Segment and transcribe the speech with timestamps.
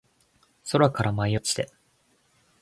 [0.71, 1.71] 空から舞い落ちて